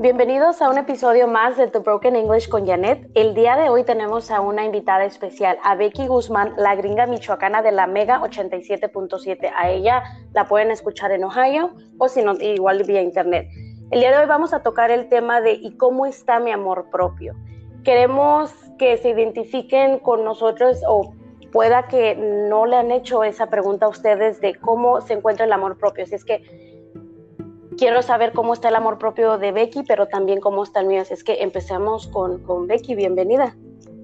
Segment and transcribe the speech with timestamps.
[0.00, 3.10] Bienvenidos a un episodio más de The Broken English con Janet.
[3.14, 7.60] El día de hoy tenemos a una invitada especial, a Becky Guzmán, la gringa michoacana
[7.60, 9.52] de la Mega 87.7.
[9.54, 10.02] A ella
[10.32, 13.46] la pueden escuchar en Ohio o si no, igual vía internet.
[13.90, 16.88] El día de hoy vamos a tocar el tema de ¿y cómo está mi amor
[16.90, 17.34] propio?
[17.84, 21.12] Queremos que se identifiquen con nosotros o
[21.52, 25.52] pueda que no le han hecho esa pregunta a ustedes de cómo se encuentra el
[25.52, 26.06] amor propio.
[26.06, 26.69] Si es que
[27.76, 31.02] quiero saber cómo está el amor propio de Becky, pero también cómo está el mío.
[31.02, 32.94] Así es que empecemos con, con Becky.
[32.94, 33.56] Bienvenida.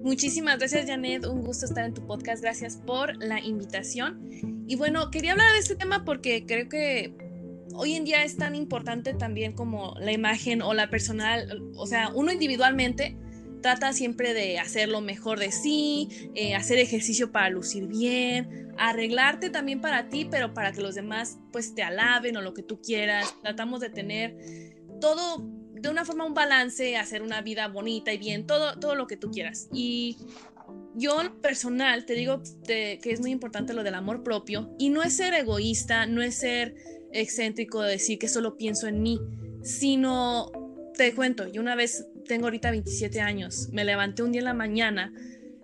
[0.02, 1.27] Muchísimas gracias, Janet.
[1.27, 2.43] Un gusto estar en tu podcast.
[2.43, 4.21] Gracias por la invitación.
[4.66, 7.15] Y bueno, quería hablar de este tema porque creo que
[7.74, 12.10] hoy en día es tan importante también como la imagen o la personal, o sea,
[12.15, 13.16] uno individualmente
[13.62, 19.51] trata siempre de hacer lo mejor de sí, eh, hacer ejercicio para lucir bien, arreglarte
[19.51, 22.80] también para ti, pero para que los demás pues te alaben o lo que tú
[22.80, 23.34] quieras.
[23.42, 24.37] Tratamos de tener
[25.01, 29.07] todo de una forma un balance, hacer una vida bonita y bien, todo, todo lo
[29.07, 29.68] que tú quieras.
[29.73, 30.16] Y
[30.95, 35.16] yo personal te digo que es muy importante lo del amor propio y no es
[35.16, 36.74] ser egoísta, no es ser
[37.12, 39.21] excéntrico de decir que solo pienso en mí,
[39.62, 40.51] sino
[40.96, 44.55] te cuento, yo una vez tengo ahorita 27 años, me levanté un día en la
[44.55, 45.13] mañana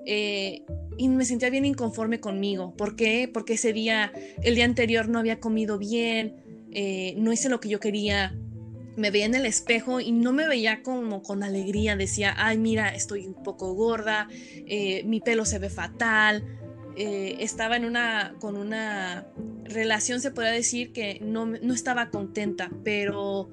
[0.05, 0.63] eh,
[0.97, 2.75] y me sentía bien inconforme conmigo.
[2.77, 3.31] ¿Por qué?
[3.33, 6.37] Porque ese día, el día anterior no había comido bien,
[6.73, 8.37] eh, no hice lo que yo quería.
[8.97, 11.97] Me veía en el espejo y no me veía como con alegría.
[11.97, 14.29] Decía, ay, mira, estoy un poco gorda,
[14.67, 16.45] eh, mi pelo se ve fatal.
[16.95, 19.27] estaba en una, con una
[19.65, 23.49] relación, se podría decir, que no, no estaba contenta, pero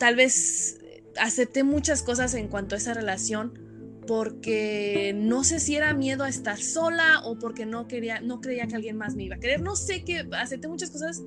[0.00, 0.83] tal vez
[1.20, 3.58] acepté muchas cosas en cuanto a esa relación
[4.06, 8.66] porque no sé si era miedo a estar sola o porque no quería no creía
[8.66, 9.62] que alguien más me iba a querer.
[9.62, 11.22] No sé qué acepté muchas cosas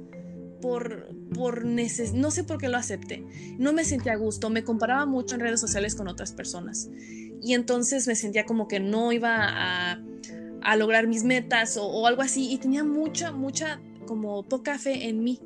[0.61, 3.23] por por neces no sé por qué lo acepté.
[3.57, 6.89] No me sentía a gusto me comparaba mucho en redes sociales con otras personas
[7.41, 10.01] y entonces me sentía como que no iba a,
[10.61, 15.09] a lograr mis metas o, o algo así y tenía mucha mucha como poca fe
[15.09, 15.39] en mí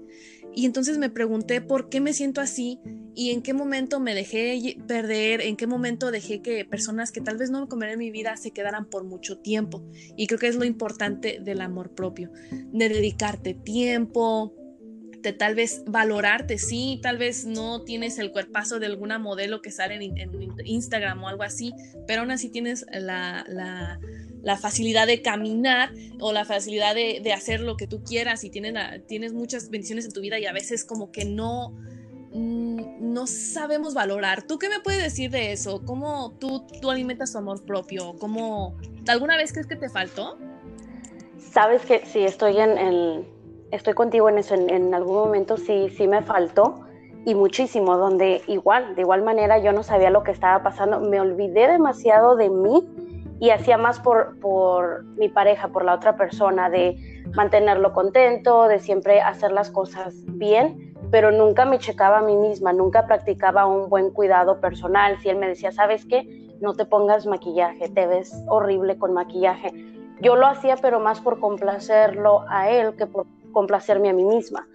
[0.56, 2.80] y entonces me pregunté por qué me siento así
[3.16, 7.38] y en qué momento me dejé perder, en qué momento dejé que personas que tal
[7.38, 9.84] vez no me comerían en mi vida se quedaran por mucho tiempo.
[10.16, 14.56] Y creo que es lo importante del amor propio, de dedicarte tiempo,
[15.22, 19.72] de tal vez valorarte, sí, tal vez no tienes el cuerpazo de alguna modelo que
[19.72, 20.32] sale en,
[20.66, 21.74] Instagram o algo así,
[22.08, 24.00] pero aún así tienes la la
[24.58, 29.70] facilidad de caminar o la facilidad de, hacer lo que tú quieras y tienes, muchas
[29.70, 31.74] bendiciones en tu vida y a veces como que no,
[32.34, 34.44] mm, no sabemos valorar.
[34.44, 35.84] ¿Tú qué me puedes decir de eso?
[35.86, 38.16] ¿Cómo tú, tú alimentas tu amor propio?
[38.20, 40.38] ¿Cómo, ¿Alguna vez crees que te faltó?
[41.38, 43.26] Sabes que sí, estoy, en,
[43.72, 44.56] estoy contigo en eso.
[44.56, 46.86] En, en algún momento sí, sí me faltó
[47.26, 51.00] y muchísimo, donde igual, de igual manera yo no sabía lo que estaba pasando.
[51.00, 52.84] Me olvidé demasiado de mí
[53.42, 56.96] y hacía más por, por mi pareja, por la otra persona, de
[57.34, 62.72] mantenerlo contento, de siempre hacer las cosas bien, pero nunca me checaba a mí misma,
[62.72, 65.18] nunca practicaba un buen cuidado personal.
[65.22, 66.52] Si él me decía, ¿sabes qué?
[66.62, 69.74] No te pongas maquillaje, te ves horrible con maquillaje.
[70.22, 74.68] Yo lo hacía, pero más por complacerlo a él que por complacerme a mí misma.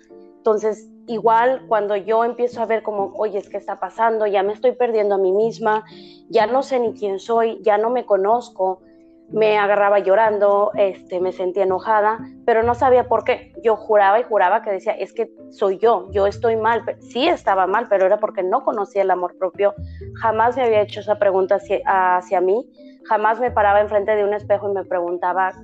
[0.46, 4.52] Entonces, igual cuando yo empiezo a ver como, oye, es que está pasando, ya me
[4.52, 5.84] estoy perdiendo a mí misma,
[6.28, 8.80] ya no sé ni quién soy, ya no me conozco,
[9.28, 13.54] me agarraba llorando, este, me sentía enojada, pero no sabía por qué.
[13.64, 16.84] Yo juraba y juraba que decía, es que soy yo, yo estoy mal.
[17.00, 19.74] Sí estaba mal, pero era porque no conocía el amor propio.
[20.22, 22.70] Jamás me había hecho esa pregunta hacia, hacia mí,
[23.08, 25.54] jamás me paraba enfrente de un espejo y me preguntaba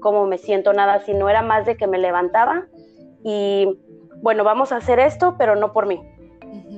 [0.00, 2.66] cómo me siento, nada, si no era más de que me levantaba
[3.22, 3.78] y
[4.22, 6.00] bueno, vamos a hacer esto, pero no por mí.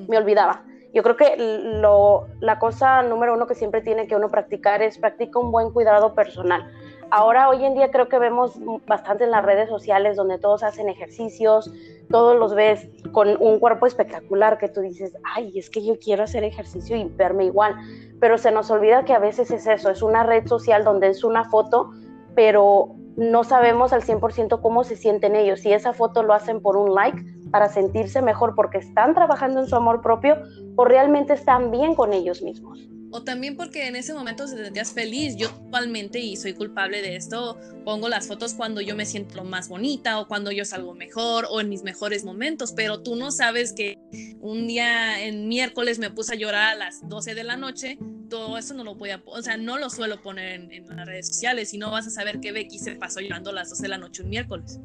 [0.08, 0.64] Me olvidaba.
[0.92, 1.34] Yo creo que
[1.80, 5.72] lo, la cosa número uno que siempre tiene que uno practicar es practica un buen
[5.72, 6.70] cuidado personal.
[7.10, 10.88] Ahora, hoy en día creo que vemos bastante en las redes sociales donde todos hacen
[10.88, 11.70] ejercicios,
[12.10, 16.22] todos los ves con un cuerpo espectacular que tú dices, ay, es que yo quiero
[16.22, 17.74] hacer ejercicio y verme igual.
[18.20, 21.24] Pero se nos olvida que a veces es eso, es una red social donde es
[21.24, 21.90] una foto,
[22.34, 25.60] pero no sabemos al 100% cómo se sienten ellos.
[25.60, 27.22] Si esa foto lo hacen por un like
[27.54, 30.42] para sentirse mejor porque están trabajando en su amor propio
[30.74, 34.90] o realmente están bien con ellos mismos o también porque en ese momento te sentías
[34.90, 35.36] feliz.
[35.36, 39.68] Yo actualmente, y soy culpable de esto, pongo las fotos cuando yo me siento más
[39.68, 43.72] bonita o cuando yo salgo mejor o en mis mejores momentos, pero tú no sabes
[43.72, 44.00] que
[44.40, 47.98] un día en miércoles me puse a llorar a las 12 de la noche,
[48.28, 51.28] todo eso no lo voy a, o sea, no lo suelo poner en, las redes
[51.28, 53.88] sociales y no vas a saber que Becky se pasó llorando a las 12 de
[53.90, 54.80] la noche un miércoles.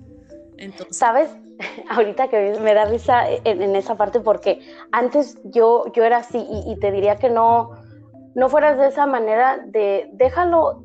[0.59, 0.95] Entonces...
[0.95, 1.35] ¿Sabes?
[1.89, 4.61] Ahorita que me da risa en, esa parte porque
[4.91, 7.71] antes yo, yo era así y, y, te diría que no,
[8.35, 10.83] no fueras de esa manera de déjalo,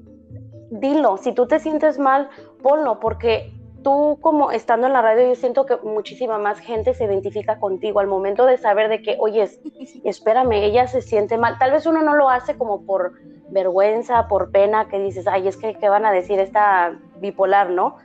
[0.70, 2.28] dilo, si tú te sientes mal,
[2.62, 3.52] ponlo, porque
[3.84, 8.00] tú como estando en la radio, yo siento que muchísima más gente se identifica contigo
[8.00, 9.48] al momento de saber de que, oye,
[10.04, 11.58] espérame, ella se siente mal.
[11.58, 13.12] Tal vez uno no lo hace como por
[13.50, 17.96] vergüenza, por pena, que dices, ay, es que, ¿qué van a decir esta bipolar, no?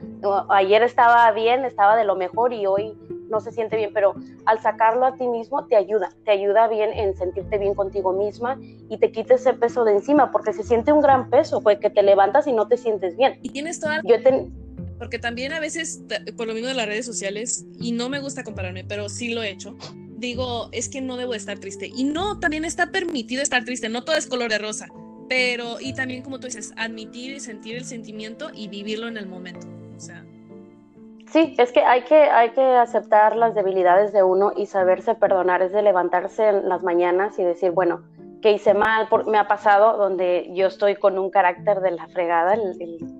[0.49, 2.97] Ayer estaba bien, estaba de lo mejor y hoy
[3.29, 4.15] no se siente bien, pero
[4.45, 8.57] al sacarlo a ti mismo te ayuda, te ayuda bien en sentirte bien contigo misma
[8.89, 11.89] y te quites ese peso de encima, porque se siente un gran peso, pues que
[11.89, 13.39] te levantas y no te sientes bien.
[13.41, 14.01] Y tienes toda...
[14.03, 14.47] Yo te
[14.97, 16.01] porque también a veces,
[16.35, 19.41] por lo mismo de las redes sociales, y no me gusta compararme, pero sí lo
[19.41, 19.77] he hecho,
[20.17, 21.87] digo, es que no debo estar triste.
[21.87, 24.89] Y no, también está permitido estar triste, no todo es color de rosa,
[25.29, 29.27] pero, y también como tú dices, admitir y sentir el sentimiento y vivirlo en el
[29.27, 29.67] momento.
[29.95, 30.25] O sea.
[31.31, 35.61] Sí, es que hay que, hay que aceptar las debilidades de uno y saberse perdonar,
[35.61, 38.01] es de levantarse en las mañanas y decir, bueno,
[38.41, 42.57] que hice mal, me ha pasado donde yo estoy con un carácter de la fregada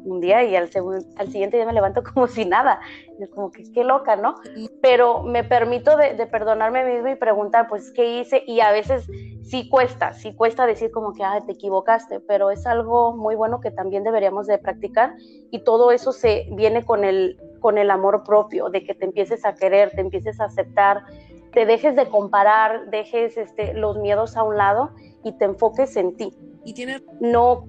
[0.06, 0.70] un día y al,
[1.18, 2.80] al, siguiente día me levanto como si nada,
[3.20, 4.36] es como que qué loca, ¿no?
[4.82, 8.44] Pero me permito de, de, perdonarme a mí mismo y preguntar, pues, ¿qué hice?
[8.48, 9.08] Y a veces
[9.50, 13.60] sí cuesta, sí cuesta decir como que, ah, te equivocaste, pero es algo muy bueno
[13.60, 15.16] que también deberíamos de practicar
[15.50, 19.46] y todo eso se viene con el, con el amor propio, de que te empieces
[19.46, 21.04] a querer, te empieces a aceptar,
[21.52, 24.92] te dejes de comparar, dejes este, los miedos a un lado
[25.24, 26.32] y te enfoques en ti.
[26.64, 27.02] Y tiene...
[27.20, 27.66] No,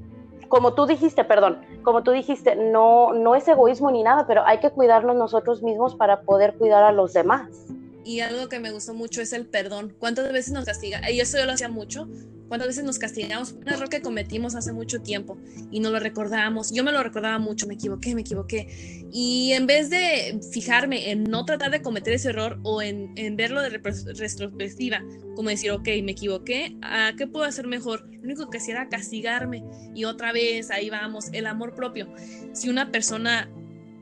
[0.49, 4.59] como tú dijiste, perdón, como tú dijiste, no, no es egoísmo ni nada, pero hay
[4.59, 7.69] que cuidarnos nosotros mismos para poder cuidar a los demás.
[8.05, 9.95] Y algo que me gustó mucho es el perdón.
[9.99, 11.11] ¿Cuántas veces nos castiga?
[11.11, 12.09] Y eso yo lo hacía mucho.
[12.51, 15.39] ¿Cuántas veces nos castigamos un error que cometimos hace mucho tiempo
[15.71, 16.73] y no lo recordamos?
[16.73, 19.07] Yo me lo recordaba mucho, me equivoqué, me equivoqué.
[19.13, 23.37] Y en vez de fijarme en no tratar de cometer ese error o en, en
[23.37, 25.01] verlo de retrospectiva,
[25.37, 28.09] como decir, ok, me equivoqué, ¿a qué puedo hacer mejor?
[28.15, 29.63] Lo único que hacía era castigarme
[29.95, 32.13] y otra vez ahí vamos, el amor propio.
[32.53, 33.49] Si una persona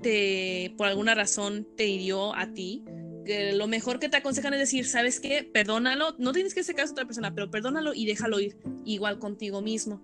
[0.01, 2.83] te, por alguna razón te hirió a ti,
[3.55, 5.49] lo mejor que te aconsejan es decir, ¿sabes qué?
[5.53, 9.19] Perdónalo, no tienes que hacer caso a otra persona, pero perdónalo y déjalo ir, igual
[9.19, 10.03] contigo mismo.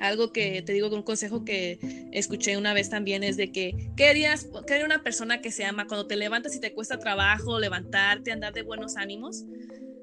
[0.00, 1.78] Algo que te digo, un consejo que
[2.12, 6.06] escuché una vez también es de que querías, quería una persona que se ama cuando
[6.06, 9.44] te levantas y te cuesta trabajo levantarte, andar de buenos ánimos.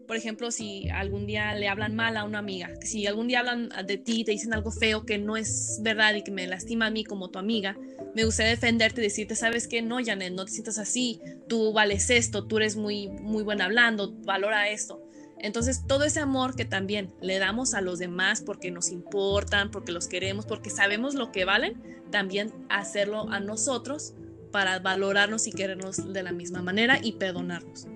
[0.08, 3.70] Por ejemplo, si algún día le hablan mal a una amiga, si algún día hablan
[3.86, 6.92] de ti, te dicen algo feo que no es verdad y que me lastima a
[6.92, 7.78] mí como tu amiga,
[8.14, 12.10] me gustaría defenderte y decirte, sabes qué, no, Janet, no te sientas así, tú vales
[12.10, 15.02] esto, tú eres muy, muy buena hablando, valora esto.
[15.40, 19.92] Entonces, todo ese amor que también le damos a los demás porque nos importan, porque
[19.92, 21.82] los queremos, porque sabemos lo que valen,
[22.12, 24.14] también hacerlo a nosotros
[24.52, 27.88] para valorarnos y querernos de la misma manera y perdonarnos.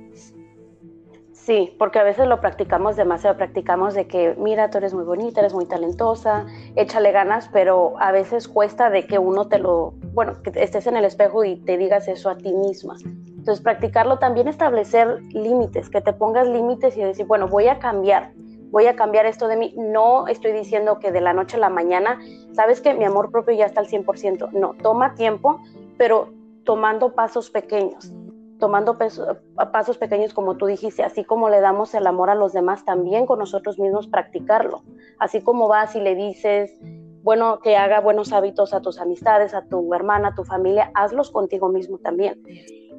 [1.45, 5.39] Sí, porque a veces lo practicamos demasiado, practicamos de que, mira, tú eres muy bonita,
[5.39, 6.45] eres muy talentosa,
[6.75, 10.97] échale ganas, pero a veces cuesta de que uno te lo, bueno, que estés en
[10.97, 12.97] el espejo y te digas eso a ti misma.
[13.05, 18.33] Entonces, practicarlo también establecer límites, que te pongas límites y decir, bueno, voy a cambiar,
[18.69, 19.73] voy a cambiar esto de mí.
[19.77, 22.19] No estoy diciendo que de la noche a la mañana,
[22.51, 24.51] sabes que mi amor propio ya está al 100%.
[24.51, 25.61] No, toma tiempo,
[25.97, 26.33] pero
[26.65, 28.11] tomando pasos pequeños
[28.59, 32.85] tomando pasos pequeños como tú dijiste, así como le damos el amor a los demás,
[32.85, 34.83] también con nosotros mismos practicarlo.
[35.17, 36.77] Así como vas y le dices,
[37.23, 41.31] bueno, que haga buenos hábitos a tus amistades, a tu hermana, a tu familia, hazlos
[41.31, 42.41] contigo mismo también.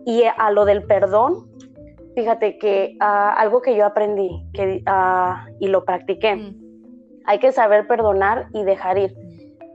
[0.07, 1.49] Y a lo del perdón,
[2.15, 7.23] fíjate que ah, algo que yo aprendí que, ah, y lo practiqué, mm.
[7.27, 9.15] hay que saber perdonar y dejar ir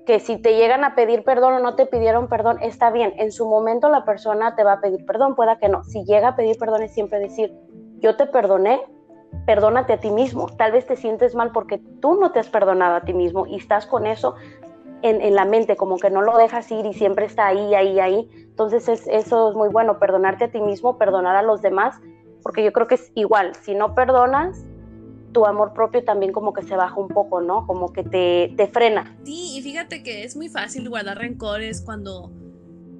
[0.06, 3.14] que si te llegan a pedir perdón o no te pidieron perdón, está bien.
[3.18, 5.84] En su momento la persona te va a pedir perdón, pueda que no.
[5.84, 7.54] Si llega a pedir perdón es siempre decir,
[8.00, 8.82] yo te perdoné,
[9.46, 10.48] perdónate a ti mismo.
[10.58, 13.56] Tal vez te sientes mal porque tú no te has perdonado a ti mismo y
[13.56, 14.36] estás con eso
[15.02, 18.30] en, la mente, como que no lo dejas ir y siempre está ahí, ahí, ahí.
[18.34, 22.00] Entonces eso es muy bueno, perdonarte a ti mismo, perdonar a los demás,
[22.42, 24.66] porque yo creo que es igual, si no perdonas,
[25.36, 27.68] tu amor propio también como que se baja un poco, ¿no?
[27.68, 29.18] Como que te, te frena.
[29.25, 32.32] Sí, y fíjate que es muy fácil guardar rencores cuando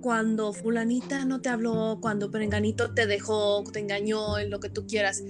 [0.01, 5.24] cuando fulanita no te habló, cuando perenganito te dejó, te engañó, lo que tú quieras.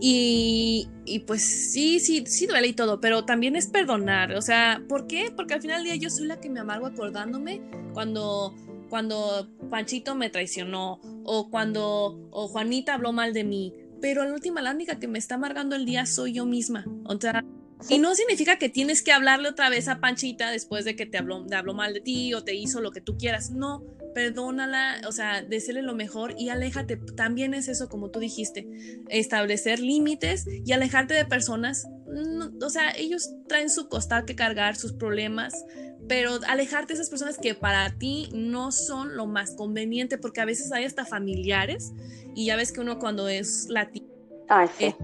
[0.00, 4.34] Y, y, pues sí, sí, sí duele y todo, pero también es perdonar.
[4.34, 5.32] O sea, ¿por qué?
[5.34, 7.60] Porque al final del día yo soy la que me amargo acordándome
[7.92, 8.54] cuando,
[8.88, 14.62] cuando Panchito me traicionó o cuando o Juanita habló mal de mí pero la última,
[14.62, 16.84] la única que me está amargando el día soy yo misma.
[17.04, 17.44] O sea,
[17.88, 21.18] y no significa que tienes que hablarle otra vez a Panchita después de que te
[21.18, 23.50] habló, te habló mal de ti o te hizo lo que tú quieras.
[23.50, 26.96] No, perdónala, o sea, decirle lo mejor y aléjate.
[27.16, 28.68] También es eso, como tú dijiste,
[29.08, 31.86] establecer límites y alejarte de personas.
[32.62, 35.54] o sea, ellos traen su costal que cargar, sus problemas,
[36.10, 40.44] pero alejarte de esas personas que para ti no son lo más conveniente, porque a
[40.44, 41.92] veces hay hasta familiares
[42.34, 44.08] y ya ves que uno cuando es latino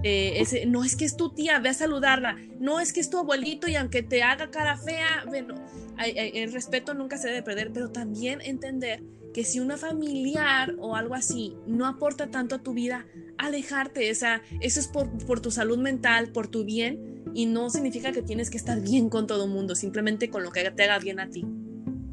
[0.03, 2.35] este, no es que es tu tía, ve a saludarla.
[2.59, 5.55] No es que es tu abuelito y aunque te haga cara fea, bueno,
[5.97, 9.01] el respeto nunca se debe perder, pero también entender
[9.37, 13.05] que si una familiar o algo así no aporta tanto a tu vida,
[13.37, 14.09] alejarte.
[14.09, 18.23] Esa, eso es por, por tu salud mental, por tu bien, y no significa que
[18.23, 21.19] tienes que estar bien con todo el mundo, simplemente con lo que te haga bien
[21.19, 21.45] a ti.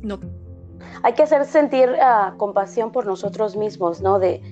[0.03, 0.21] No.
[1.03, 4.19] Hay que hacer sentir uh, compasión por nosotros mismos, ¿no?
[4.19, 4.43] De,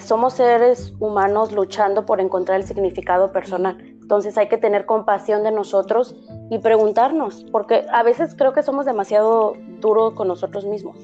[0.00, 3.76] somos seres humanos luchando por encontrar el significado personal.
[3.82, 6.16] Entonces hay que tener compasión de nosotros
[6.50, 10.96] y preguntarnos, porque a veces creo que somos demasiado duros con nosotros mismos,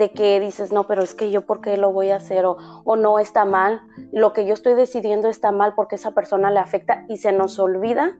[0.00, 2.56] de que dices, no, pero es que yo por qué lo voy a hacer o,
[2.84, 6.58] o no está mal, lo que yo estoy decidiendo está mal porque esa persona le
[6.58, 8.16] afecta y se nos olvida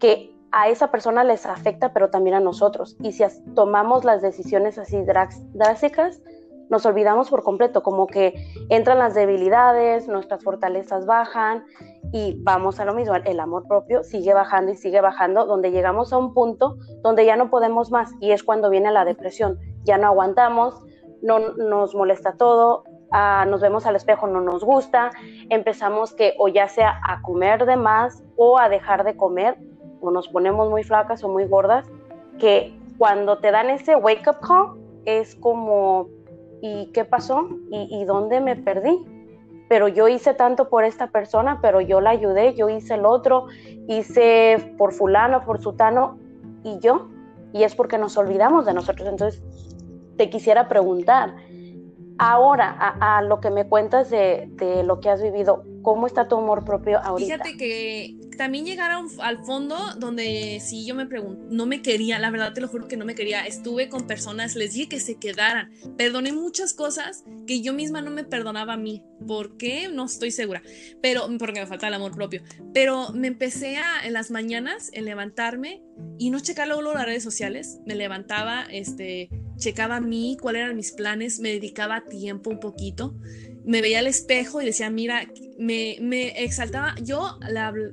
[0.00, 2.96] que a esa persona les afecta, pero también a nosotros.
[3.02, 5.04] Y si tomamos las decisiones así
[5.52, 6.22] drásticas,
[6.70, 8.34] nos olvidamos por completo, como que
[8.70, 11.64] entran las debilidades, nuestras fortalezas bajan
[12.10, 16.12] y vamos a lo mismo, el amor propio sigue bajando y sigue bajando, donde llegamos
[16.12, 19.98] a un punto donde ya no podemos más y es cuando viene la depresión, ya
[19.98, 20.82] no aguantamos,
[21.22, 25.10] no nos molesta todo, ah, nos vemos al espejo, no nos gusta,
[25.48, 29.56] empezamos que o ya sea a comer de más o a dejar de comer,
[30.00, 31.86] o nos ponemos muy flacas o muy gordas,
[32.38, 36.08] que cuando te dan ese wake up call es como
[36.60, 37.48] ¿y qué pasó?
[37.70, 39.04] ¿Y, dónde me perdí?
[39.68, 43.46] Pero yo hice tanto por esta persona, pero yo la ayudé, yo hice el otro,
[43.86, 46.18] hice por fulano, por sutano,
[46.64, 47.08] y yo,
[47.52, 49.08] y es porque nos olvidamos de nosotros.
[49.08, 49.42] Entonces,
[50.18, 51.34] te quisiera preguntar,
[52.18, 56.36] ahora, a, lo que me cuentas de, de, lo que has vivido, ¿cómo está tu
[56.36, 57.34] amor propio ahorita?
[57.44, 62.30] Fíjate que también llegar al fondo donde si yo me pregunto, no me quería, la
[62.30, 65.18] verdad te lo juro que no me quería, estuve con personas, les dije que se
[65.18, 69.88] quedaran, perdoné muchas cosas que yo misma no me perdonaba a mí, ¿por qué?
[69.88, 70.62] No estoy segura,
[71.02, 75.04] pero porque me falta el amor propio, pero me empecé a en las mañanas en
[75.04, 75.82] levantarme
[76.16, 80.76] y no checar luego las redes sociales, me levantaba, este, checaba a mí, cuáles eran
[80.76, 83.14] mis planes, me dedicaba tiempo un poquito,
[83.64, 87.38] me veía al espejo y decía, mira, me, me exaltaba, yo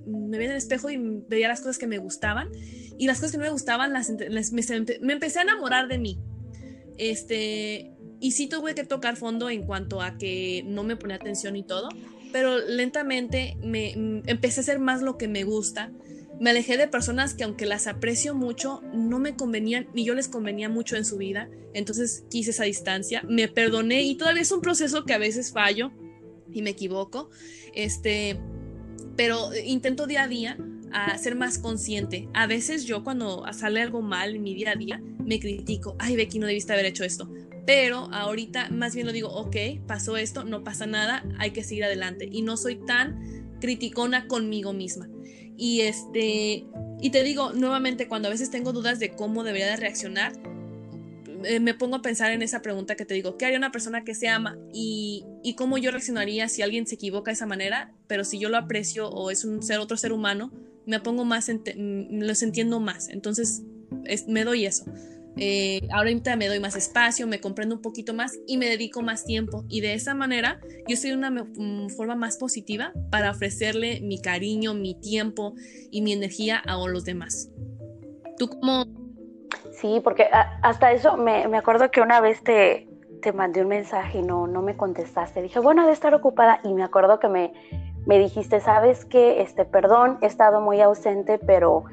[0.05, 2.49] me veía en el espejo y veía las cosas que me gustaban
[2.97, 6.17] y las cosas que no me gustaban, las, me, empecé a enamorar de mí.
[6.97, 7.91] Este,
[8.21, 11.63] y sí tuve que tocar fondo en cuanto a que no me ponía atención y
[11.63, 11.89] todo,
[12.31, 13.91] pero lentamente me
[14.27, 15.91] empecé a hacer más lo que me gusta.
[16.39, 20.27] Me alejé de personas que aunque las aprecio mucho, no me convenían, ni yo les
[20.27, 21.49] convenía mucho en su vida.
[21.73, 25.91] Entonces quise esa distancia, me perdoné y todavía es un proceso que a veces fallo
[26.51, 27.29] y me equivoco.
[27.73, 28.39] Este,
[29.15, 30.57] pero intento día a día
[30.91, 32.29] a ser más consciente.
[32.33, 36.15] A veces yo cuando sale algo mal en mi día a día, me critico, ay
[36.15, 37.29] Becky, no debiste haber hecho esto.
[37.65, 39.55] Pero ahorita más bien lo digo, ok,
[39.87, 42.29] pasó esto, no pasa nada, hay que seguir adelante.
[42.31, 45.09] Y no soy tan criticona conmigo misma.
[45.57, 46.65] Y este,
[47.01, 50.33] y te digo nuevamente, cuando a veces tengo dudas de cómo debería de reaccionar,
[51.43, 54.03] eh, me pongo a pensar en esa pregunta que te digo, ¿qué haría una persona
[54.03, 54.57] que se ama?
[54.73, 58.49] Y, y, cómo yo reaccionaría si alguien se equivoca de esa manera, pero si yo
[58.49, 60.51] lo aprecio o es un ser, otro ser humano,
[60.85, 63.09] me pongo más, los entiendo más.
[63.09, 63.61] Entonces,
[64.27, 64.85] me doy eso.
[65.37, 69.25] Eh, ahorita me doy más espacio, me comprendo un poquito más y me dedico más
[69.25, 69.65] tiempo.
[69.67, 74.73] Y de esa manera yo de una mm, forma más positiva para ofrecerle mi cariño,
[74.73, 75.53] mi tiempo
[75.91, 77.49] y mi energía a los demás.
[78.37, 78.85] ¿Tú cómo?
[79.71, 80.27] Sí, porque
[80.61, 82.87] hasta eso me, me acuerdo que una vez te,
[83.21, 85.41] te mandé un mensaje y no, no me contestaste.
[85.41, 86.59] Dije, bueno, de estar ocupada.
[86.63, 87.53] Y me acuerdo que me,
[88.05, 91.85] me dijiste, sabes que, este, perdón, he estado muy ausente, pero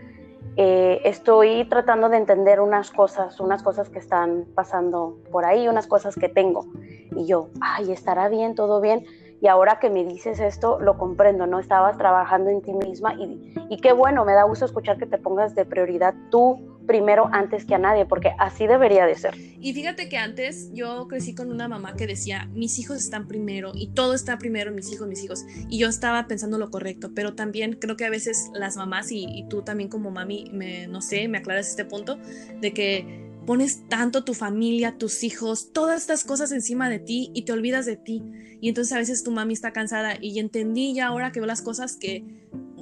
[0.56, 5.86] eh, estoy tratando de entender unas cosas, unas cosas que están pasando por ahí, unas
[5.86, 6.68] cosas que tengo.
[7.14, 9.04] Y yo, ay, estará bien, todo bien.
[9.42, 11.58] Y ahora que me dices esto, lo comprendo, ¿no?
[11.58, 15.18] Estabas trabajando en ti misma y, y qué bueno, me da gusto escuchar que te
[15.18, 19.34] pongas de prioridad tú primero antes que a nadie, porque así debería de ser.
[19.36, 23.72] Y fíjate que antes yo crecí con una mamá que decía, mis hijos están primero
[23.74, 25.44] y todo está primero, mis hijos, mis hijos.
[25.68, 29.44] Y yo estaba pensando lo correcto, pero también creo que a veces las mamás y,
[29.48, 32.16] tú también como mami, me, no sé, me aclaras este punto
[32.60, 37.44] de que pones tanto tu familia, tus hijos, todas estas cosas encima de ti y
[37.44, 38.22] te olvidas de ti.
[38.60, 41.62] Y entonces a veces tu mami está cansada y entendí ya ahora que veo las
[41.62, 42.24] cosas que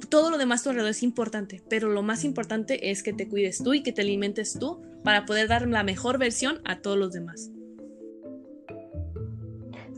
[0.09, 3.27] todo lo demás a tu alrededor es importante, pero lo más importante es que te
[3.27, 6.97] cuides tú y que te alimentes tú para poder dar la mejor versión a todos
[6.97, 7.51] los demás.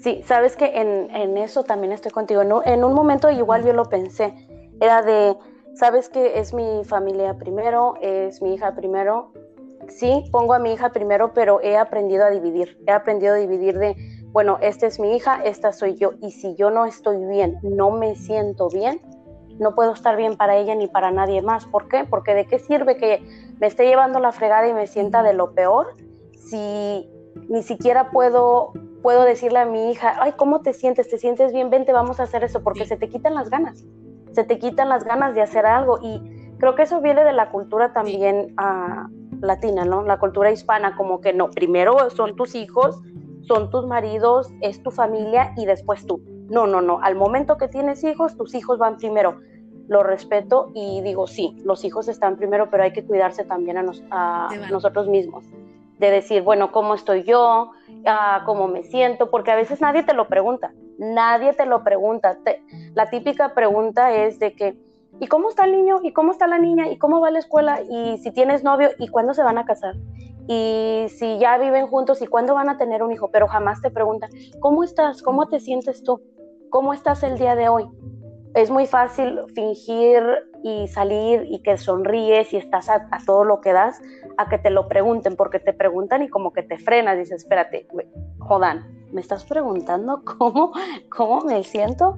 [0.03, 2.41] Sí, sabes que en, eso también estoy contigo.
[2.65, 4.33] En un, momento igual yo lo pensé.
[4.81, 5.37] Era de,
[5.75, 9.31] sabes que es mi familia primero, es mi hija primero.
[9.97, 12.77] Sí, pongo a mi hija primero, pero he aprendido a dividir.
[12.87, 13.95] He aprendido a dividir de,
[14.31, 16.13] bueno, esta es mi hija, esta soy yo.
[16.21, 19.01] Y si yo no estoy bien, no me siento bien,
[19.59, 21.65] no puedo estar bien para ella ni para nadie más.
[21.65, 22.05] ¿Por qué?
[22.09, 23.21] Porque de qué sirve que
[23.59, 25.95] me esté llevando la fregada y me sienta de lo peor
[26.33, 27.09] si
[27.47, 28.73] ni siquiera puedo
[29.03, 31.09] puedo decirle a mi hija, ay, ¿cómo te sientes?
[31.09, 31.69] ¿Te sientes bien?
[31.69, 33.83] Vente, vamos a hacer eso, porque se te quitan las ganas,
[34.31, 35.99] se te quitan las ganas de hacer algo.
[36.01, 39.09] Y creo que eso viene de la cultura también ah,
[39.43, 40.03] latina, ¿no?
[40.03, 42.99] La cultura hispana, como que no, primero son tus hijos,
[43.41, 46.21] son tus maridos, es tu familia y después tú.
[46.49, 49.39] No, no, no, al momento que tienes hijos, tus hijos van primero.
[49.87, 53.83] Lo respeto y digo, sí, los hijos están primero, pero hay que cuidarse también a,
[54.11, 55.43] a nosotros mismos.
[55.99, 57.71] De decir, bueno, ¿cómo estoy yo?
[58.45, 62.37] cómo me siento, porque a veces nadie te lo pregunta, nadie te lo pregunta.
[62.93, 64.75] la típica pregunta es de que,
[65.23, 65.99] ¿y cómo está el niño?
[66.03, 66.89] ¿Y cómo está la niña?
[66.89, 67.81] ¿Y cómo va la escuela?
[67.89, 68.89] ¿Y si tienes novio?
[68.99, 69.95] ¿Y cuándo se van a casar?
[70.49, 73.89] Y si ya viven juntos y cuándo van a tener un hijo, pero jamás te
[73.89, 75.21] preguntan, ¿cómo estás?
[75.21, 76.21] ¿Cómo te sientes tú?
[76.69, 77.87] ¿Cómo estás el día de hoy?
[78.53, 80.21] Es muy fácil fingir
[80.61, 84.01] y salir y que sonríes y estás a, todo lo que das,
[84.35, 87.87] a que te lo pregunten, porque te preguntan y como que te frenas, dices, espérate,
[88.39, 90.73] jodan, ¿me estás preguntando cómo,
[91.09, 92.17] cómo me siento?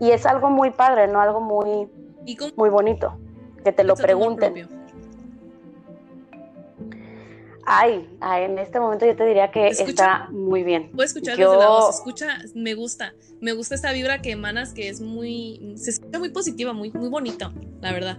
[0.00, 1.20] Y es algo muy padre, ¿no?
[1.20, 1.88] Algo muy,
[2.56, 3.18] muy bonito,
[3.64, 4.68] que te lo pregunten.
[7.68, 10.90] Ay, en este momento yo te diría que está muy bien.
[10.92, 14.88] Puedo escuchar desde la voz, escucha, me gusta, me gusta esta vibra que emanas, que
[14.88, 18.18] es muy, se escucha muy positiva, muy, muy bonito, la verdad.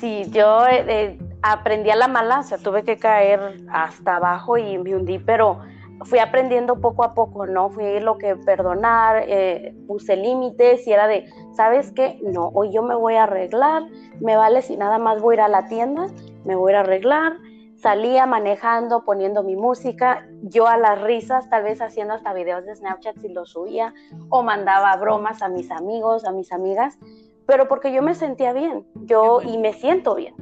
[0.00, 4.58] Sí, yo eh, eh, aprendí a la mala, o sea, tuve que caer hasta abajo
[4.58, 5.60] y me hundí, pero
[6.04, 7.70] fui aprendiendo poco a poco, ¿no?
[7.70, 12.18] Fui lo que perdonar, eh, puse límites y era de, ¿sabes qué?
[12.22, 13.82] No, hoy yo me voy a arreglar,
[14.20, 16.06] me vale si nada más voy a ir a la tienda
[16.44, 17.38] me voy a arreglar,
[17.76, 22.74] salía manejando, poniendo mi música, yo a las risas, tal vez haciendo hasta videos de
[22.76, 23.94] Snapchat si lo subía,
[24.28, 26.98] o mandaba bromas a mis amigos, a mis amigas,
[27.46, 30.34] pero porque yo me sentía bien, yo y me siento bien.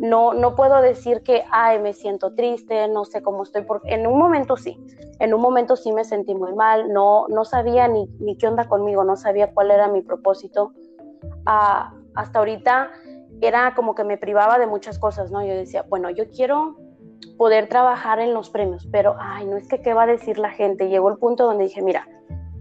[0.00, 4.06] No, no puedo decir que, ay, me siento triste, no sé cómo estoy, porque en
[4.06, 4.78] un momento sí,
[5.18, 8.68] en un momento sí me sentí muy mal, no, no sabía ni, ni qué onda
[8.68, 10.72] conmigo, no sabía cuál era mi propósito.
[11.46, 12.90] Ah, hasta ahorita
[13.40, 15.44] era como que me privaba de muchas cosas, ¿no?
[15.44, 16.76] Yo decía, bueno, yo quiero
[17.38, 20.50] poder trabajar en los premios, pero, ay, no es que qué va a decir la
[20.50, 20.88] gente.
[20.88, 22.08] Llegó el punto donde dije, mira,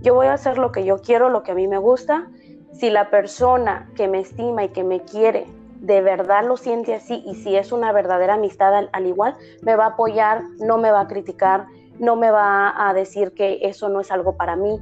[0.02, 2.30] yo voy a hacer lo que yo quiero, lo que a mí me gusta.
[2.74, 5.48] Si la persona que me estima y que me quiere
[5.86, 9.86] de verdad lo siente así y si es una verdadera amistad al, igual, me va
[9.86, 11.67] a apoyar, no me va a criticar,
[12.00, 14.80] no me va a decir que eso no es algo para mí.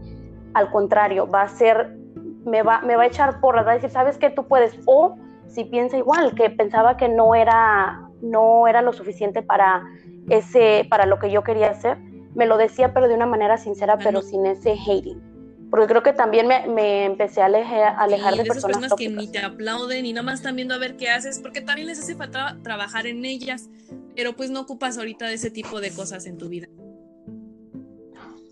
[0.53, 1.97] Al contrario, va a ser,
[2.45, 4.29] me va, me va a echar porras, va a decir, ¿sabes qué?
[4.29, 4.79] Tú puedes.
[4.85, 9.83] O si piensa igual, que pensaba que no era, no era lo suficiente para,
[10.29, 11.97] ese, para lo que yo quería hacer,
[12.33, 15.32] me lo decía, pero de una manera sincera, pero sin ese hating.
[15.73, 19.39] Porque creo que también me, empecé a alejar, alejar de, personas, personas que ni te
[19.39, 22.59] aplauden y nada más están viendo a ver qué haces, porque también les hace falta
[22.61, 23.71] trabajar en ellas,
[24.15, 26.67] pero pues no ocupas ahorita de ese tipo de cosas en tu vida.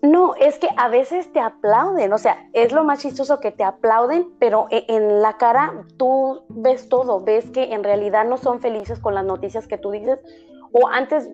[0.02, 3.62] No, es que a veces te aplauden, o sea, es lo más chistoso que te
[3.62, 8.60] aplauden, pero e, en la cara tú ves todo, ves que en realidad no son
[8.60, 10.18] felices con las noticias que tú dices.
[10.72, 11.30] O antes,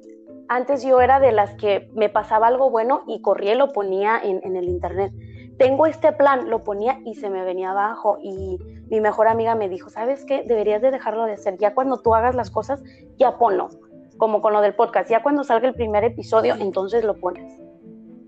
[0.48, 4.20] antes yo era de las que me pasaba algo bueno y corría y lo ponía
[4.22, 5.14] en, el internet.
[5.58, 8.18] Tengo este plan, lo ponía y se me venía abajo.
[8.22, 10.44] Y mi mejor amiga me dijo, ¿sabes qué?
[10.44, 11.58] Deberías de dejarlo de hacer.
[11.58, 12.82] Ya cuando tú hagas las cosas,
[13.16, 13.68] ya ponlo.
[14.16, 15.10] Como con lo del podcast.
[15.10, 17.58] Ya cuando salga el primer episodio, entonces lo pones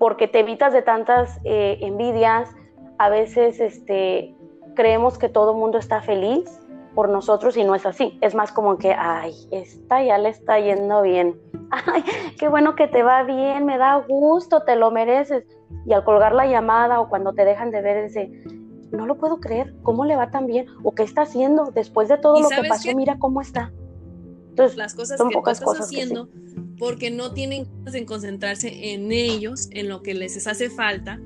[0.00, 2.48] porque te evitas de tantas eh, envidias.
[2.98, 4.34] A veces este,
[4.74, 6.58] creemos que todo el mundo está feliz
[6.94, 8.18] por nosotros y no es así.
[8.22, 11.38] Es más como que, ay, esta ya le está yendo bien.
[11.70, 12.02] Ay,
[12.36, 15.44] qué bueno que te va bien, me da gusto, te lo mereces.
[15.86, 18.30] Y al colgar la llamada o cuando te dejan de ver, ese,
[18.90, 20.66] no lo puedo creer, ¿cómo le va tan bien?
[20.82, 21.70] ¿O qué está haciendo?
[21.74, 23.72] Después de todo lo que pasó, mira cómo está.
[24.50, 26.28] Entonces, las cosas son que pocas cosas haciendo
[26.78, 31.20] porque no tienen ganas en concentrarse en ellos, en lo que les hace falta,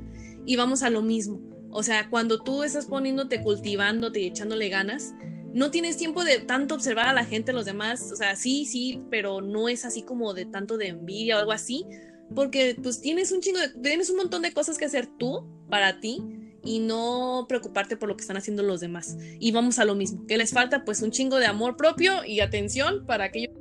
[0.44, 1.40] y vamos a lo mismo.
[1.70, 5.14] O sea, cuando tú estás poniéndote, cultivándote y echándole ganas,
[5.52, 9.02] no tienes tiempo de tanto observar a la gente, los demás, o sea, sí, sí,
[9.11, 11.87] pero no es así como de tanto de envidia o algo así,
[12.34, 16.00] porque pues tienes un chingo de, tienes un montón de cosas que hacer tú para
[16.00, 16.22] ti
[16.64, 19.16] y no preocuparte por lo que están haciendo los demás.
[19.38, 22.40] Y vamos a lo mismo, que les falta pues un chingo de amor propio y
[22.40, 23.54] atención para aquellos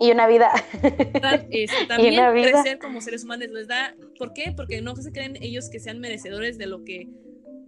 [0.00, 0.50] Y una vida.
[1.50, 3.94] Este, también crecer como seres humanos les da.
[4.18, 4.52] ¿Por qué?
[4.56, 7.08] Porque no se creen ellos que sean merecedores de lo que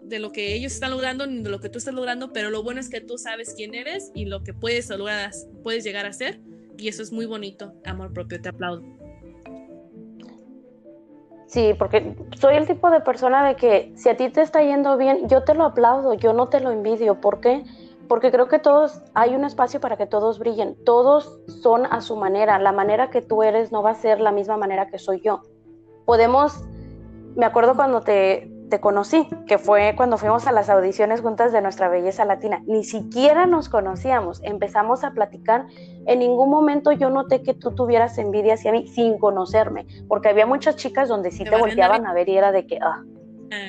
[0.03, 2.63] de lo que ellos están logrando ni de lo que tú estás logrando, pero lo
[2.63, 5.33] bueno es que tú sabes quién eres y lo que puedes lograr,
[5.65, 6.41] puedes llegar a ser
[6.79, 7.75] y eso es muy bonito.
[7.85, 8.85] Amor propio, te aplaudo.
[11.47, 14.97] Sí, porque soy el tipo de persona de que si a ti te está yendo
[14.97, 17.21] bien, yo te lo aplaudo, yo no te lo envidio.
[17.21, 17.65] ¿Por qué?
[18.07, 22.17] porque creo que todos, hay un espacio para que todos brillen, todos son a su
[22.17, 25.21] manera, la manera que tú eres no va a ser la misma manera que soy
[25.21, 25.43] yo.
[26.05, 26.65] Podemos,
[27.35, 31.63] me acuerdo cuando te, te conocí, que fue cuando fuimos a las audiciones juntas de
[31.63, 35.67] nuestra belleza latina, ni siquiera nos conocíamos, empezamos a platicar,
[36.07, 40.47] en ningún momento yo noté que tú tuvieras envidia hacia mí sin conocerme, porque había
[40.47, 43.03] muchas chicas donde sí te, volteaban a ver y era de que, ah,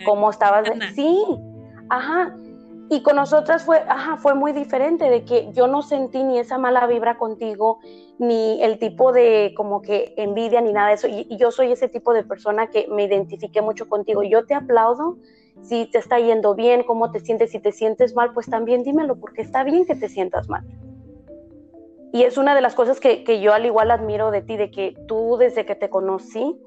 [0.05, 0.67] ¿cómo estabas?
[0.95, 1.23] Sí,
[1.89, 2.35] ajá,
[2.89, 6.57] y con nosotras fue, ajá, fue muy diferente, de que yo no sentí ni esa
[6.57, 7.79] mala vibra contigo,
[8.17, 11.07] ni el tipo de como que envidia, ni nada de eso.
[11.07, 14.23] Y, yo soy ese tipo de persona que me identifique mucho contigo.
[14.23, 15.17] Yo te aplaudo
[15.63, 19.17] si te está yendo bien, cómo te sientes, si te sientes mal, pues también dímelo,
[19.17, 20.63] porque está bien que te sientas mal.
[22.13, 24.71] Y es una de las cosas que, que yo al igual admiro de ti, de
[24.71, 26.57] que tú desde que te conocí,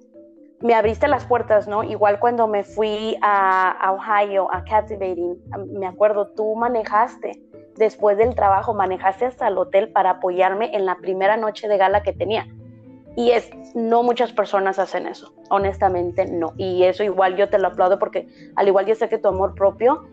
[0.60, 1.82] me abriste las puertas, ¿no?
[1.82, 7.40] Igual cuando me fui a, Ohio, a Captivating, me acuerdo, tú manejaste
[7.76, 12.02] después del trabajo, manejaste hasta el hotel para apoyarme en la primera noche de gala
[12.02, 12.46] que tenía.
[13.16, 16.52] Y es, no muchas personas hacen eso, honestamente no.
[16.56, 19.54] Y eso igual yo te lo aplaudo porque al igual yo sé que tu amor
[19.54, 20.04] propio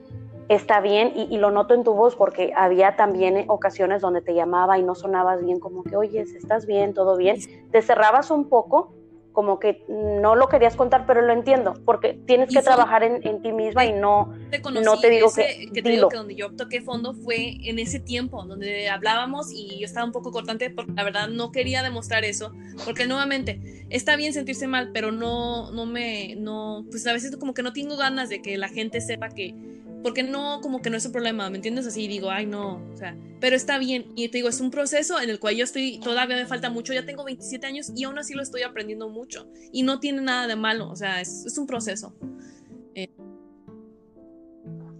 [0.47, 4.33] está bien y, y, lo noto en tu voz porque había también ocasiones donde te
[4.33, 6.93] llamaba y no sonabas bien, como que, oye, ¿estás bien?
[6.93, 7.37] ¿Todo bien?
[7.69, 8.93] Te cerrabas un poco
[9.37, 13.51] como que no lo querías contar, pero lo entiendo, porque tienes que trabajar en, ti
[13.51, 16.81] misma y no te, no te digo que, que, te digo que donde yo toqué
[16.81, 21.03] fondo fue en ese tiempo, donde hablábamos y yo estaba un poco cortante porque la
[21.03, 22.51] verdad no quería demostrar eso,
[22.83, 27.53] porque nuevamente está bien sentirse mal, pero no, no me, no, pues a veces como
[27.53, 29.53] que no tengo ganas de que la gente sepa que
[30.03, 31.87] porque no, como que no es un problema, ¿me entiendes?
[31.87, 34.11] Así digo, ay, no, o sea, pero está bien.
[34.15, 36.93] Y te digo, es un proceso en el cual yo estoy, todavía me falta mucho,
[36.93, 39.47] ya tengo 27 años y aún así lo estoy aprendiendo mucho.
[39.71, 42.13] Y no tiene nada de malo, o sea, es, un proceso.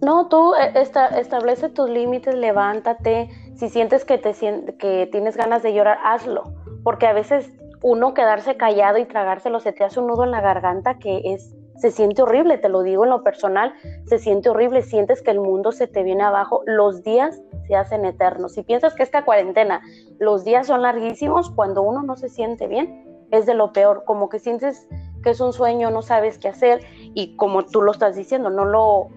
[0.00, 0.72] No, tú eh,
[1.16, 3.28] establece tus límites, levántate.
[3.56, 4.32] Si sientes que, te,
[4.78, 6.54] que tienes ganas de llorar, hazlo.
[6.84, 7.50] Porque a veces
[7.82, 11.57] uno quedarse callado y tragárselo se te hace un nudo en la garganta que es
[11.78, 13.72] se siente horrible, te lo digo en lo personal,
[14.06, 18.04] se siente horrible, sientes que el mundo se te viene abajo, los días se hacen
[18.04, 18.52] eternos.
[18.54, 19.80] Si piensas que esta cuarentena,
[20.18, 24.28] los días son larguísimos, cuando uno no se siente bien, es de lo peor, como
[24.28, 24.88] que sientes
[25.22, 26.80] que es un sueño, no sabes qué hacer
[27.14, 29.08] y como tú lo estás diciendo, no lo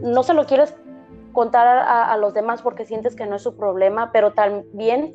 [0.00, 0.74] no se lo quieres
[1.32, 5.14] contar a, a los demás porque sientes que no es su problema, pero también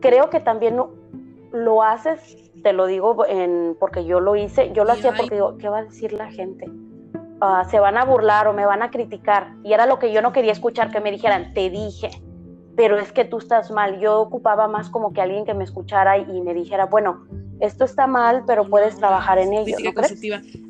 [0.00, 0.76] creo que también
[1.50, 5.58] lo haces te lo digo en, porque yo lo hice, yo lo hacía porque digo,
[5.58, 6.66] ¿qué va a decir la gente?
[7.40, 9.54] Ah, se van a burlar o me van a criticar.
[9.62, 12.10] Y era lo que yo no quería escuchar, que me dijeran, te dije,
[12.74, 14.00] pero es que tú estás mal.
[14.00, 17.26] Yo ocupaba más como que alguien que me escuchara y, me dijera, bueno,
[17.60, 19.76] esto está mal, pero puedes trabajar en ello.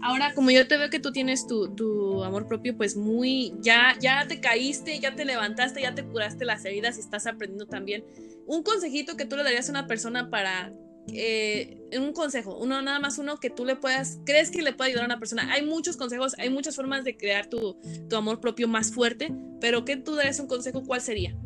[0.02, 3.94] Ahora, como yo te veo que tú tienes tu, tu, amor propio, pues muy, ya,
[4.00, 8.04] ya te caíste, ya te levantaste, ya te curaste las heridas y estás aprendiendo también.
[8.48, 10.72] Un consejito que tú le darías a una persona para
[11.08, 14.90] eh, un consejo, uno nada más uno que tú le puedas, crees que le puede
[14.90, 15.52] ayudar a una persona.
[15.52, 17.76] Hay muchos consejos, hay muchas formas de crear tu,
[18.16, 21.36] amor propio más fuerte, pero que tú darías un consejo, ¿cuál sería?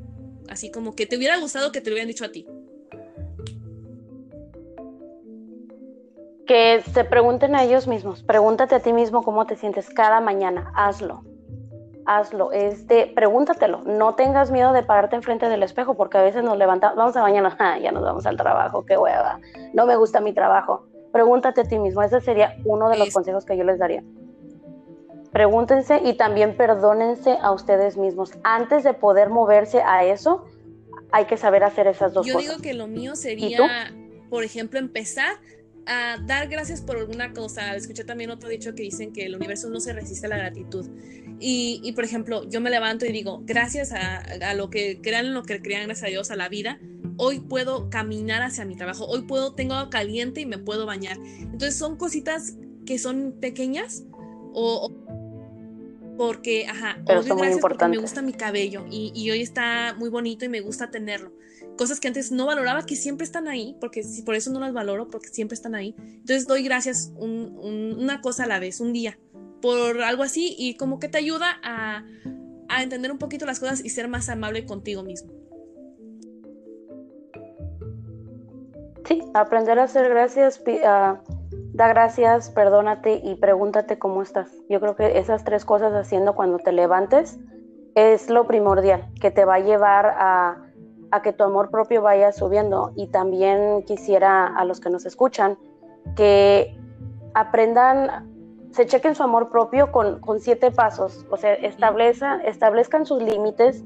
[0.49, 2.47] Así como que te hubiera gustado que te lo hubieran dicho a ti.
[6.47, 10.73] Que se pregunten a ellos mismos, pregúntate a ti mismo cómo te sientes cada mañana,
[10.75, 11.25] hazlo
[12.09, 16.57] hazlo, este, pregúntatelo, no tengas miedo de pararte enfrente del espejo, porque a veces nos
[16.57, 19.38] levantamos, vamos a bañarnos, ah, ya nos vamos al trabajo, qué hueva,
[19.75, 20.87] no me gusta mi trabajo.
[21.12, 24.03] Pregúntate a ti mismo, ese sería uno de los consejos que yo les daría.
[25.33, 28.33] Pregúntense y también perdónense a ustedes mismos.
[28.42, 30.44] Antes de poder moverse a eso,
[31.12, 32.42] hay que saber hacer esas dos cosas.
[32.42, 33.92] Yo digo que lo mío sería,
[34.31, 35.37] por ejemplo, empezar
[35.88, 37.74] a dar gracias por alguna cosa.
[37.74, 40.88] Escuché también otro dicho que dicen que el universo no se resiste a la gratitud.
[41.40, 45.35] Y, y por ejemplo, yo me levanto y digo, gracias a, a, lo que crean,
[45.35, 46.79] lo que crean, gracias a Dios, a la vida,
[47.16, 51.16] hoy puedo caminar hacia mi trabajo, hoy puedo, tengo agua caliente y me puedo bañar.
[51.40, 54.05] Entonces son cositas que son pequeñas
[54.53, 54.92] o,
[56.16, 60.11] porque, ajá, Pero son muy porque me gusta mi cabello y, y hoy está muy
[60.11, 61.33] bonito y me gusta tenerlo
[61.78, 64.74] cosas que antes no valoraba que siempre están ahí, porque si por eso no las
[64.74, 65.94] valoro, porque siempre están ahí.
[65.98, 69.18] Entonces doy gracias una cosa a la vez, un día,
[69.62, 72.04] por algo así y como que te ayuda a,
[72.82, 75.32] entender un poquito las cosas y ser más amable contigo mismo.
[79.06, 80.62] Sí, aprender a hacer gracias,
[81.72, 84.50] da gracias, perdónate y pregúntate cómo estás.
[84.68, 87.38] Yo creo que esas tres cosas haciendo cuando te levantes
[87.94, 90.67] es lo primordial, que te va a llevar a,
[91.11, 92.92] a que tu amor propio vaya subiendo.
[92.97, 95.59] Y también quisiera a los que nos escuchan
[96.16, 96.77] que
[97.35, 103.23] aprendan, se chequen su amor propio con, con siete pasos, o sea, establezcan, establezcan sus
[103.23, 103.85] límites,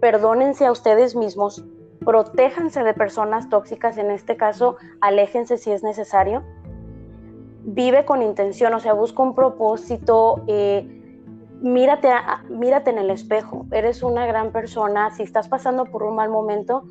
[0.00, 1.64] perdónense a ustedes mismos,
[2.04, 6.42] protéjanse de personas tóxicas, en este caso, aléjense si es necesario.
[7.64, 11.05] Vive con intención, o sea, busca un propósito, eh,
[11.60, 12.10] mírate,
[12.48, 16.84] mírate en el espejo, eres una gran persona, si estás pasando por un mal momento,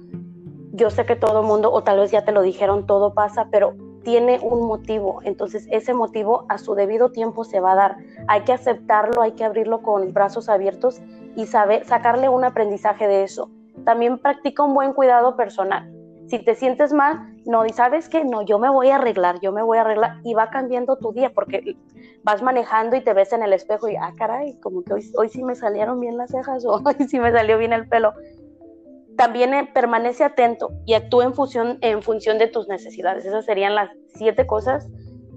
[0.73, 3.47] yo sé que todo el mundo, o tal vez ya te lo dijeron, todo pasa,
[3.51, 7.97] pero tiene un motivo, entonces ese motivo a su debido tiempo se va a dar.
[8.27, 11.01] Hay que aceptarlo, hay que abrirlo con brazos abiertos
[11.35, 13.49] y saber sacarle un aprendizaje de eso.
[13.83, 15.91] También practica un buen cuidado personal.
[16.27, 19.51] Si te sientes mal, no, y sabes que no, yo me voy a arreglar, yo
[19.51, 21.75] me voy a arreglar y va cambiando tu día porque
[22.25, 25.29] vas manejando y te ves en el espejo y, ah, caray, como que hoy, hoy
[25.29, 28.13] sí me salieron bien las cejas o hoy sí me salió bien el pelo
[29.15, 33.25] también eh, permanece atento y actúa en función, en función de tus necesidades.
[33.25, 34.87] Esas serían las siete cosas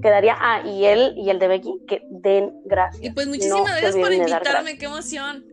[0.02, 0.36] que daría.
[0.38, 3.04] Ah, y él y el de Becky, que den gracias.
[3.04, 5.44] Y pues muchísimas gracias por invitarme, qué emoción.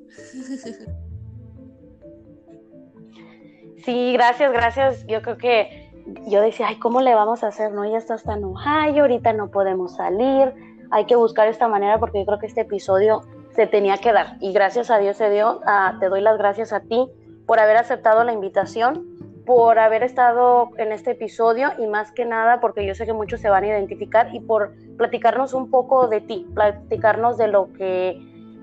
[3.84, 5.06] Sí, gracias, gracias.
[5.06, 5.92] Yo creo que
[6.28, 7.72] yo decía, ay, ¿cómo le vamos a hacer?
[7.72, 10.54] No, ya está hasta en Ohio, ahorita no podemos salir.
[10.92, 13.22] Hay que buscar esta manera porque yo creo que este episodio
[13.56, 14.38] se tenía que dar.
[14.42, 15.62] Y gracias a Dios se dio.
[15.66, 17.08] Ah, te doy las gracias a ti
[17.46, 19.06] por haber aceptado la invitación,
[19.46, 23.40] por haber estado en este episodio y más que nada porque yo sé que muchos
[23.40, 28.20] se van a identificar y por platicarnos un poco de ti, platicarnos de lo que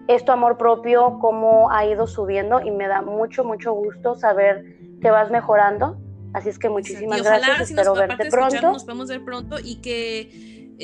[0.08, 4.64] es tu amor propio, cómo ha ido subiendo y me da mucho, mucho gusto saber
[5.00, 5.96] que vas mejorando.
[6.32, 8.72] Así es que muchísimas gracias, espero verte pronto.
[8.72, 10.30] Nos podemos ver pronto y que,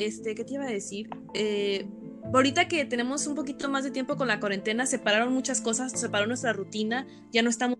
[0.05, 1.09] este, ¿qué te iba a decir?
[1.33, 1.87] Eh,
[2.33, 6.25] ahorita que tenemos un poquito más de tiempo con la cuarentena, separaron muchas cosas, separó
[6.25, 7.77] nuestra rutina, ya no estamos,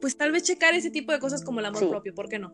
[0.00, 2.52] pues tal vez checar ese tipo de cosas como el amor propio, ¿por qué no?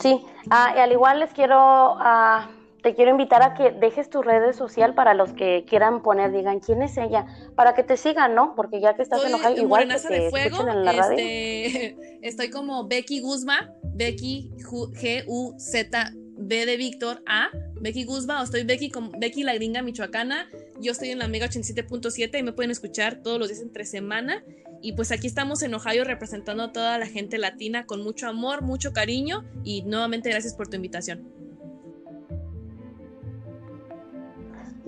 [0.00, 0.20] Sí,
[0.50, 2.50] ah, y al igual les quiero, ah,
[2.82, 6.60] te quiero invitar a que dejes tu redes social para los que quieran poner, digan
[6.60, 8.54] quién es ella, para que te sigan, ¿no?
[8.54, 11.18] Porque ya que estás enojada, igual que te escuchen en la radio.
[11.18, 18.62] Este, estoy como Becky Guzma, Becky G-U-Z B de Víctor A, Becky Guzma, o estoy
[18.62, 20.48] Becky, con Becky la gringa michoacana.
[20.80, 24.44] Yo estoy en la Mega 87.7 y me pueden escuchar todos los días entre semana.
[24.80, 28.62] Y pues aquí estamos en Ohio representando a toda la gente latina con mucho amor,
[28.62, 31.37] mucho cariño y nuevamente gracias por tu invitación.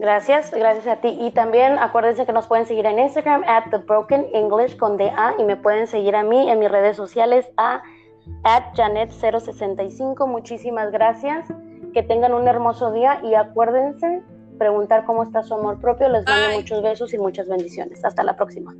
[0.00, 1.14] Gracias, gracias a ti.
[1.20, 5.34] Y también acuérdense que nos pueden seguir en Instagram at The Broken English con DA
[5.38, 7.82] y me pueden seguir a mí en mis redes sociales a
[8.44, 10.26] at Janet065.
[10.26, 11.52] Muchísimas gracias.
[11.92, 14.22] Que tengan un hermoso día y acuérdense
[14.58, 16.08] preguntar cómo está su amor propio.
[16.08, 18.02] Les mando muchos besos y muchas bendiciones.
[18.02, 18.72] Hasta la próxima.